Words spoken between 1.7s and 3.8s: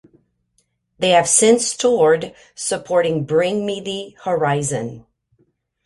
toured supporting Bring Me